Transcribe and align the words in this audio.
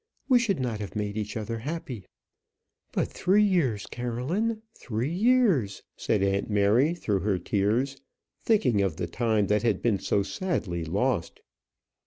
We 0.27 0.39
should 0.39 0.59
not 0.59 0.79
have 0.79 0.95
made 0.95 1.15
each 1.15 1.37
other 1.37 1.59
happy." 1.59 2.07
"But 2.91 3.09
three 3.09 3.43
years, 3.43 3.85
Caroline; 3.85 4.63
three 4.73 5.13
years!" 5.13 5.83
said 5.95 6.23
aunt 6.23 6.49
Mary 6.49 6.95
through 6.95 7.19
her 7.19 7.37
tears, 7.37 7.97
thinking 8.43 8.81
of 8.81 8.95
the 8.95 9.05
time 9.05 9.45
that 9.45 9.61
had 9.61 9.79
been 9.79 9.99
so 9.99 10.23
sadly 10.23 10.83
lost. 10.83 11.41